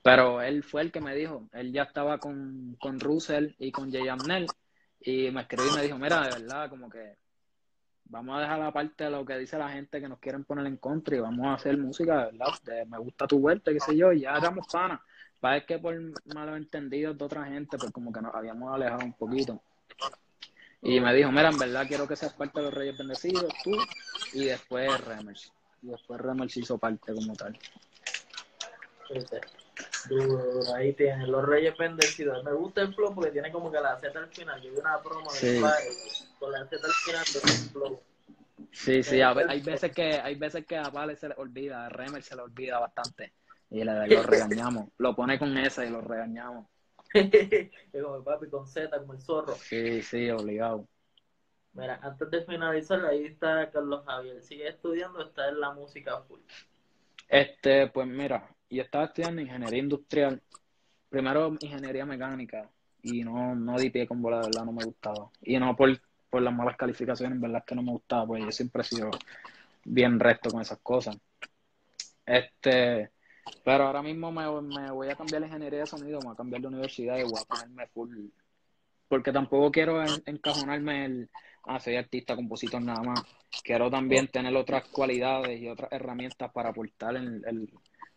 [0.01, 3.89] Pero él fue el que me dijo, él ya estaba con, con Russell y con
[3.89, 4.47] Jay Amnel
[4.99, 7.22] y me escribió y me dijo, mira, de verdad, como que
[8.13, 10.77] vamos a dejar aparte de lo que dice la gente que nos quieren poner en
[10.77, 12.47] contra y vamos a hacer música, ¿verdad?
[12.63, 15.01] De, me gusta tu vuelta, qué sé yo, y ya éramos panas.
[15.39, 15.99] Para que por
[16.33, 19.61] malos entendidos de otra gente, pues como que nos habíamos alejado un poquito.
[20.83, 23.71] Y me dijo, mira, en verdad quiero que seas parte de los Reyes Bendecidos, tú,
[24.33, 25.51] y después Remers.
[25.81, 27.57] Y después Remers hizo parte como tal.
[30.09, 32.43] Duro, ahí tienes los Reyes Bendecidos.
[32.43, 34.61] Me gusta el flow porque tiene como que la Z al final.
[34.61, 35.63] Yo vi una promo de
[36.39, 38.01] con la Z al final el flow.
[38.71, 42.21] Sí, sí, hay veces que hay veces que a Vale se le olvida, a Remer
[42.21, 43.33] se le olvida bastante
[43.69, 44.89] y le, lo regañamos.
[44.97, 46.67] Lo pone con esa y lo regañamos.
[47.91, 49.53] como el papi con Z, como el zorro.
[49.55, 50.87] Sí, sí, obligado.
[51.73, 54.41] Mira, antes de finalizar, ahí está Carlos Javier.
[54.43, 56.39] ¿Sigue estudiando está en la música full?
[57.27, 60.41] Este, pues mira, yo estaba estudiando ingeniería industrial.
[61.09, 62.69] Primero ingeniería mecánica
[63.01, 65.29] y no, no di pie con bola, de verdad, no me gustaba.
[65.41, 65.89] Y no por,
[66.29, 69.11] por las malas calificaciones, en verdad que no me gustaba, pues yo siempre he sido
[69.85, 71.17] bien recto con esas cosas.
[72.25, 73.11] Este,
[73.63, 76.37] pero ahora mismo me, me, voy a cambiar la ingeniería de sonido, me voy a
[76.37, 78.29] cambiar de universidad y voy a ponerme full.
[79.13, 81.29] Porque tampoco quiero encajonarme el,
[81.65, 83.21] ah, soy artista, compositor nada más.
[83.63, 87.43] Quiero también tener otras cualidades y otras herramientas para aportar en,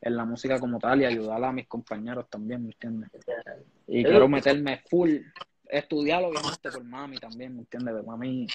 [0.00, 3.10] en la música como tal y ayudar a mis compañeros también, ¿me entiendes?
[3.86, 5.16] Y quiero meterme full,
[5.68, 7.94] estudiar obviamente por mami también, ¿me entiendes?
[7.94, 8.46] De mami,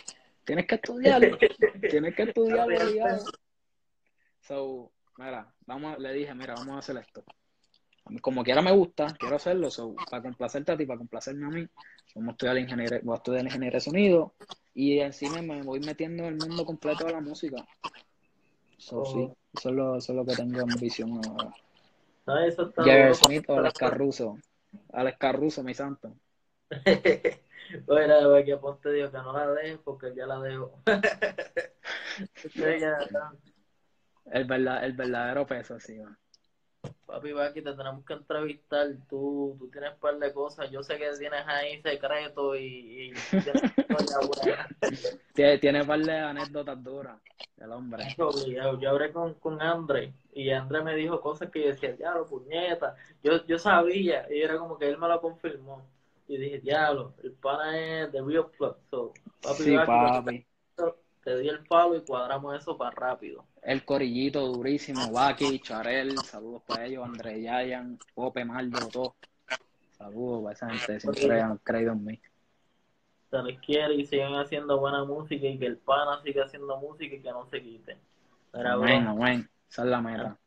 [0.43, 1.37] tienes que estudiarlo,
[1.91, 2.75] tienes que estudiarlo,
[4.39, 7.23] So, mira, vamos, le dije, mira, vamos a hacer esto.
[8.19, 11.67] Como quiera me gusta, quiero hacerlo, so, para complacerte a ti, para complacerme a mí,
[12.15, 14.33] vamos a estudiar ingeniería, voy a estudiar ingeniería de sonido
[14.73, 17.65] y encima me voy metiendo en el mundo completo de la música.
[18.77, 21.53] So, sí, eso es, lo, eso es lo que tengo en visión ahora.
[22.25, 24.37] Ah, eso está Jerry Smith o Alex Caruso.
[24.93, 26.15] Alex Caruso, mi santo.
[27.85, 30.81] bueno, aquí aponte Dios que no la dejes porque ya la dejo.
[34.31, 36.17] el, verdad, el verdadero peso, sí, man.
[37.05, 38.87] Papi, aquí te tenemos que entrevistar.
[39.09, 40.71] Tú, tú tienes un par de cosas.
[40.71, 43.61] Yo sé que tienes ahí secreto y, y tienes
[45.61, 47.19] tiene un par de anécdotas duras
[47.57, 48.05] el hombre.
[48.17, 52.25] Yo, yo, hablé con, con André y André me dijo cosas que yo decía, diablo,
[52.25, 52.95] puñeta.
[53.23, 55.85] Yo, yo sabía y era como que él me lo confirmó.
[56.27, 58.77] Y dije, diablo, el pana es de Real Plug.
[59.41, 60.45] papi, sí, papi
[61.23, 63.45] te di el palo y cuadramos eso para rápido.
[63.61, 69.15] El corillito durísimo, Baki, Charel, saludos para ellos, André Yayan, Pope, Maldo, todo.
[69.91, 72.19] Saludos para esa gente, siempre han creído en mí.
[73.29, 77.15] Se les quiere y siguen haciendo buena música y que el pana siga haciendo música
[77.15, 77.97] y que no se quite.
[78.51, 80.37] bueno, bueno, esa es la meta.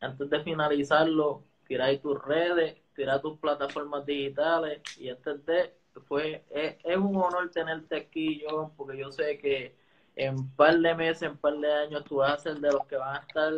[0.00, 5.74] Antes de finalizarlo, tira ahí tus redes, tira tus plataformas digitales y este de,
[6.06, 9.77] fue, es, es un honor tenerte aquí, yo, porque yo sé que
[10.18, 12.72] en un par de meses, en un par de años, tú vas a ser de
[12.72, 13.52] los que van a estar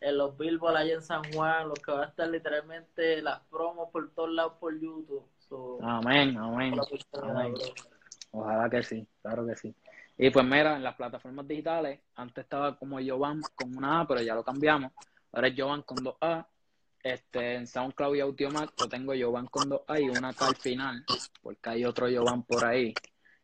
[0.00, 3.88] en los billboards allá en San Juan, los que van a estar literalmente las promos
[3.90, 5.26] por todos lados por YouTube.
[5.82, 6.74] amén, amén.
[8.32, 9.74] Ojalá que sí, claro que sí.
[10.18, 14.20] Y pues mira, en las plataformas digitales, antes estaba como Jovan con una A, pero
[14.20, 14.92] ya lo cambiamos.
[15.32, 16.46] Ahora es Jovan con dos A.
[17.02, 20.56] Este, en SoundCloud y Audiomac lo tengo Jovan con dos A y una K al
[20.56, 21.04] final,
[21.42, 22.94] porque hay otro Jovan por ahí.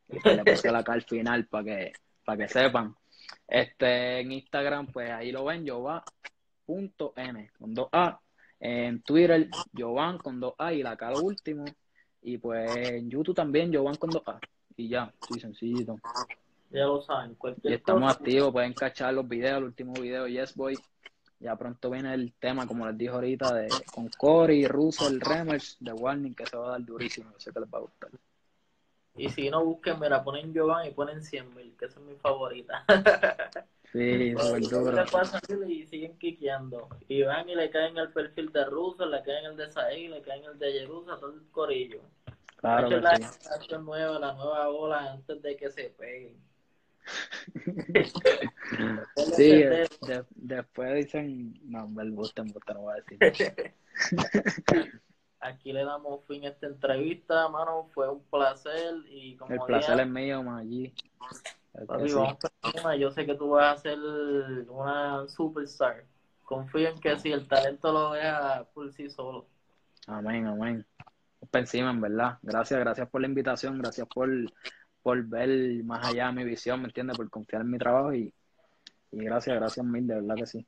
[0.09, 1.93] Y le puse la K al final para que
[2.31, 2.95] para que sepan.
[3.49, 8.21] Este, en Instagram, pues ahí lo ven, Jovan.m con dos A.
[8.61, 11.65] En Twitter, Jovan con dos A y la K lo último.
[12.23, 14.39] Y pues en YouTube también, Jovan con dos A.
[14.77, 15.99] Y ya, sí, sencillito.
[16.71, 20.79] Ya lo saben, Y estamos activos, pueden cachar los videos, el último video, Yes Boy.
[21.41, 25.93] Ya pronto viene el tema, como les dije ahorita, de con Cory, Russell, Remers, de
[25.93, 27.31] Warning, que se va a dar durísimo.
[27.39, 28.11] Sé que les va a gustar.
[29.17, 32.07] Y si no busquen, me la ponen Jovan y ponen 100 mil, que esa es
[32.07, 32.85] mi favorita.
[33.93, 35.05] Sí, muy duro.
[35.67, 36.89] Y siguen quiqueando.
[37.09, 40.23] Y van y le caen el perfil de Russo, le caen el de Saí, le
[40.23, 42.01] caen el de Jerusa, todo el corillo.
[42.59, 43.77] Claro que la sí.
[43.81, 46.37] nueva, la nueva ola antes de que se peguen.
[49.37, 49.65] sí,
[50.37, 53.75] después dicen, no, me gusta, me gusta, no voy a decir.
[55.41, 57.89] aquí le damos fin a esta entrevista, mano.
[57.93, 62.97] Fue un placer y como El placer es mío, papi, vamos por encima.
[62.97, 63.99] Yo sé que tú vas a ser
[64.69, 66.05] una superstar.
[66.45, 69.47] Confío en que si el talento lo vea por sí solo.
[70.07, 70.87] Amén, amén.
[71.51, 72.39] Para encima, en verdad.
[72.43, 74.29] Gracias, gracias por la invitación, gracias por,
[75.03, 77.17] por ver más allá de mi visión, ¿me entiendes?
[77.17, 78.35] Por confiar en mi trabajo y,
[79.13, 80.67] y gracias, gracias mil, de verdad que sí.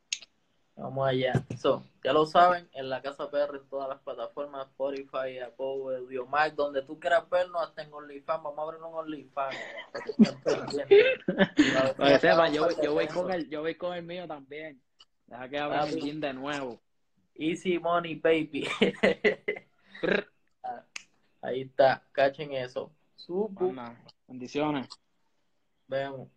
[0.74, 1.32] Vamos allá.
[1.58, 6.54] So, ya lo saben, en la Casa PR en todas las plataformas, Spotify, Apple, Audiomack,
[6.54, 8.42] donde tú quieras vernos, hasta en OnlyFans.
[8.42, 9.56] Vamos a abrir un OnlyFans.
[11.96, 14.80] Para que sepan, yo, voy- yo, voy con el, yo voy con el mío también.
[15.26, 16.80] Deja que abra el de nuevo.
[17.34, 18.66] Easy money, baby.
[21.42, 22.90] Ahí está, cachen eso.
[23.70, 23.96] Anda,
[24.26, 24.88] Bendiciones.
[25.88, 26.28] Vemos.